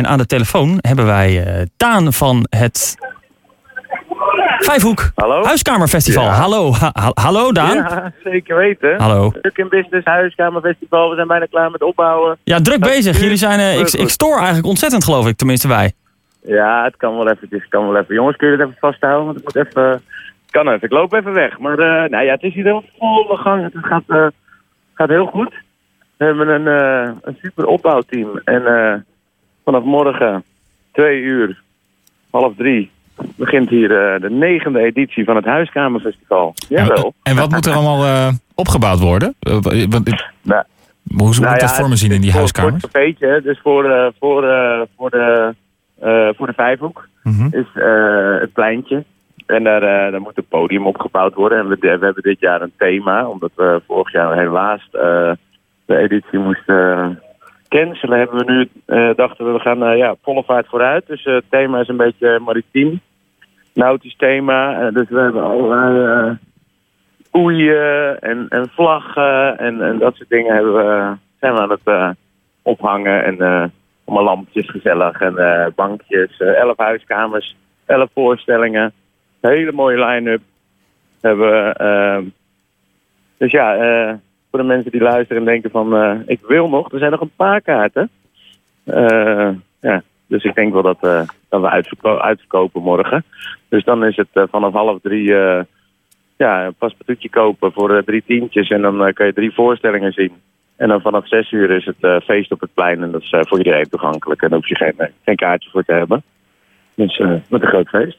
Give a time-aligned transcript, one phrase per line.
[0.00, 2.96] En aan de telefoon hebben wij uh, Daan van het
[4.58, 5.44] Vijfhoek Hallo?
[5.44, 6.24] Huiskamerfestival.
[6.24, 6.30] Ja.
[6.30, 7.76] Hallo, ha- ha- hallo Daan.
[7.76, 9.00] Ja, Ja, zeker weten.
[9.00, 9.30] Hallo.
[9.40, 11.08] Druk in Business, Huiskamerfestival.
[11.08, 12.38] We zijn bijna klaar met opbouwen.
[12.44, 13.20] druk bezig.
[13.20, 15.92] Jullie zijn, eh, ik, ik stoor eigenlijk ontzettend geloof ik, tenminste wij.
[16.42, 18.14] Ja, het kan wel eventjes, het kan wel even.
[18.14, 19.24] Jongens, kun je het even vasthouden?
[19.26, 20.02] Want ik moet even...
[20.50, 21.58] Kan even, ik loop even weg.
[21.58, 23.62] Maar eh, nou ja, het is hier heel volle gang.
[23.62, 24.26] Het gaat, eh,
[24.94, 25.54] gaat heel goed.
[26.16, 28.40] We hebben een, eh, een super opbouwteam.
[28.44, 28.94] En eh,
[29.70, 30.44] vanaf morgen,
[30.92, 31.62] twee uur,
[32.30, 32.90] half drie,
[33.36, 36.54] begint hier eh, de negende editie van het Huiskamerfestival.
[36.68, 37.14] Jawel.
[37.22, 39.34] En wat moet er allemaal eh, opgebouwd worden?
[39.40, 40.04] Eh, wat-
[40.42, 40.64] Nou,
[41.16, 42.32] hoe moet Nou dat ja, voor me zien in die?
[42.32, 44.42] Voor het cafeetje, dus voor, voor,
[44.96, 45.54] voor, de,
[46.36, 47.46] voor de Vijfhoek Mhm.
[47.50, 47.66] is
[48.40, 49.04] het pleintje.
[49.46, 51.58] En daar, daar moet een podium opgebouwd worden.
[51.58, 56.38] En we, we hebben dit jaar een thema, omdat we vorig jaar helaas de editie
[56.38, 57.19] moesten
[57.70, 58.18] cancelen.
[58.18, 61.06] Hebben we nu, eh, dachten we, we gaan eh, ja, volle vaart vooruit.
[61.06, 63.00] Dus eh, het thema is een beetje maritiem,
[63.74, 64.90] nautisch thema.
[64.90, 66.38] Dus we hebben allerlei
[67.30, 72.16] koeien en, en vlaggen en, en dat soort dingen hebben we, zijn we aan het
[72.62, 73.24] ophangen.
[73.24, 73.72] En
[74.04, 78.92] allemaal lampjes gezellig en bankjes, elf huiskamers, elf voorstellingen.
[79.40, 80.40] Hele mooie line-up
[81.20, 82.30] hebben we.
[83.38, 83.74] dus ja,
[84.50, 87.20] voor de mensen die luisteren en denken van eh, ik wil nog, er zijn nog
[87.20, 88.10] een paar kaarten.
[88.84, 93.24] Eh, ja, dus ik denk wel dat, eh, dat we uitverko- uitverkopen morgen.
[93.68, 95.24] Dus dan is het vanaf half drie
[96.36, 98.68] ja, een paspartoutje kopen voor drie tientjes.
[98.68, 100.32] En dan kan je drie voorstellingen zien.
[100.76, 103.02] En dan vanaf zes uur is het feest op het plein.
[103.02, 104.42] En dat is voor iedereen toegankelijk.
[104.42, 106.22] En daar hoef je geen, geen kaartje voor te hebben.
[106.94, 108.18] Dus met een groot feest.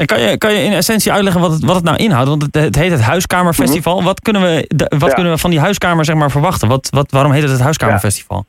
[0.00, 2.28] En kan je, kan je in essentie uitleggen wat het, wat het nou inhoudt?
[2.28, 4.02] Want het, het heet het Huiskamerfestival.
[4.02, 5.06] Wat, kunnen we, wat Mhm.
[5.06, 5.14] Ja.
[5.14, 6.68] kunnen we van die huiskamer zeg maar, verwachten?
[6.68, 8.44] Wat, wat, waarom heet het het Huiskamerfestival?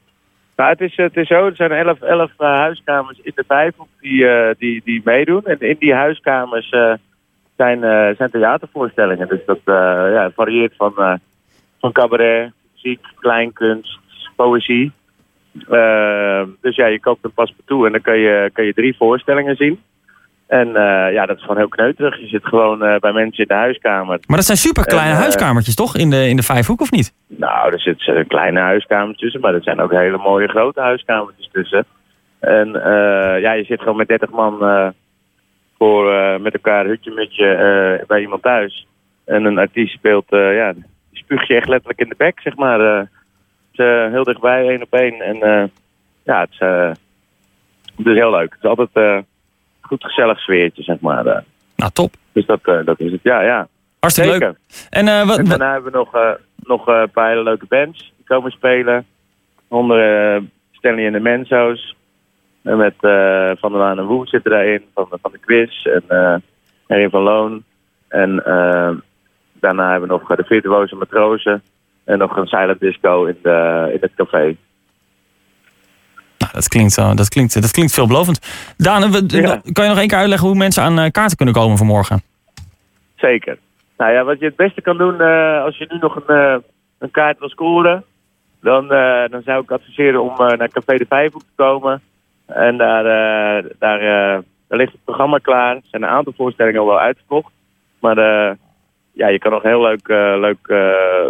[0.55, 3.87] Nou, het is, het is zo, er zijn elf, elf eh, huiskamers in de Vijfhoek
[3.99, 5.45] die, eh, die, die meedoen.
[5.45, 6.93] En in die huiskamers eh,
[7.57, 7.79] zijn,
[8.17, 9.27] zijn theatervoorstellingen.
[9.27, 11.19] Dus dat ja, varieert van,
[11.79, 13.99] van cabaret, muziek, kleinkunst,
[14.35, 14.91] poëzie.
[16.61, 19.79] Dus ja, je koopt een paspartout en dan kan je, kan je drie voorstellingen zien.
[20.51, 22.19] En eh, ja, dat is gewoon heel kneuterig.
[22.19, 24.19] Je zit gewoon eh, bij mensen in de huiskamer.
[24.27, 25.95] Maar dat zijn super kleine En, eh, huiskamertjes toch?
[25.95, 27.13] In de, in de Vijfhoek of niet?
[27.27, 31.85] Nou, er zitten kleine huiskamertjes tussen, maar er zijn ook hele mooie grote huiskamertjes tussen.
[32.39, 32.71] En
[33.41, 34.57] ja, je zit gewoon met 30 man
[35.77, 36.11] voor,
[36.41, 38.87] met elkaar hutje mutje eh, bij iemand thuis.
[39.25, 43.09] En een artiest speelt, ja, die spuugt je echt letterlijk in de bek, zeg maar.
[43.71, 45.21] eh, heel dichtbij, één op één.
[45.21, 45.71] En
[46.23, 46.59] ja, het is,
[47.95, 48.53] het is heel leuk.
[48.53, 49.25] Het is altijd
[49.91, 51.25] goed gezellig sfeertje, zeg maar.
[51.25, 51.41] eh.
[51.75, 52.13] Nou, top.
[52.31, 53.67] dus dat, eh, dat is het, ja, ja.
[53.99, 54.47] Hartstikke Zeker.
[54.47, 54.57] leuk.
[54.89, 58.13] En eh, wat, En wat- daarna hebben we nog, nog een paar hele leuke bands
[58.15, 59.05] die komen spelen.
[59.67, 60.41] Onder
[60.71, 61.95] Stanley en de Menzo's.
[62.63, 62.93] En met
[63.59, 64.83] Van der Laan en Woe zitten daarin.
[64.93, 65.85] Van, de- van de quiz.
[65.85, 66.35] En uh,
[66.87, 67.63] Harry van Loon.
[68.07, 68.35] En
[69.59, 71.61] daarna hebben we nog de Virtuoze Matrozen.
[72.03, 74.55] En nog een silent disco in, de, in het café.
[76.53, 78.39] Dat, klinkt, eh, dat, klinkt, dat klinkt veelbelovend.
[78.77, 79.61] Daan, we- Ja.
[79.73, 82.21] kan je nog één keer uitleggen hoe mensen aan eh, kaarten kunnen komen voor morgen?
[83.15, 83.57] Zeker.
[83.97, 86.63] Nou ja, wat je het beste kan doen eh, als je nu nog een,
[86.99, 88.03] een kaart wil scoren,
[88.61, 88.87] dan,
[89.31, 92.01] dan zou ik adviseren om naar Café de Vijfhoek te komen.
[92.45, 93.03] En daar,
[93.79, 95.75] daar, daar ligt het programma klaar.
[95.75, 97.51] Er zijn een aantal voorstellingen al wel uitverkocht.
[97.99, 98.15] Maar
[99.13, 100.07] ja, je kan nog heel leuk,
[100.39, 100.67] leuk,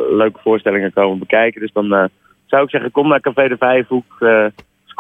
[0.09, 1.61] leuke voorstellingen komen bekijken.
[1.61, 2.09] Dus dan
[2.45, 4.17] zou ik zeggen, kom naar Café de Vijfhoek,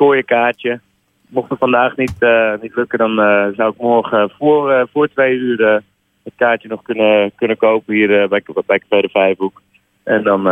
[0.01, 0.79] scoor je kaartje.
[1.27, 5.07] Mocht het vandaag niet, eh, niet lukken, dan eh, zou ik morgen voor, eh, voor
[5.07, 5.81] twee uur
[6.23, 9.61] het kaartje nog kunnen, kunnen kopen hier bij, bij Café de Vijfhoek.
[10.03, 10.47] En dan,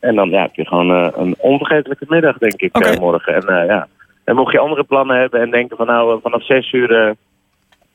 [0.00, 3.34] en dan ja, heb je gewoon een onvergetelijke middag, denk ik, morgen.
[3.34, 3.88] En, ja.
[4.24, 7.16] en mocht je andere plannen hebben en denken van nou, vanaf zes uur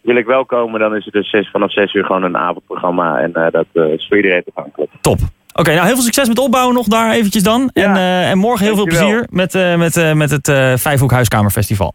[0.01, 3.19] wil ik wel komen, dan is het dus zes, vanaf zes uur gewoon een avondprogramma.
[3.19, 4.91] En dat eh, is voor iedereen toegankelijk.
[5.01, 5.17] Top.
[5.61, 7.69] Oké, nou heel veel succes met opbouwen nog daar eventjes dan.
[7.73, 7.95] En, Ja.
[7.95, 10.51] eh, en morgen heel veel plezier met, eh, met, eh, met het
[10.81, 11.89] Vijfhoek Huiskamerfestival.